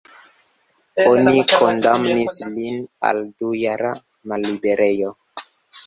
[1.09, 3.97] Oni kondamnis lin al dujara
[4.33, 5.19] malliberejo.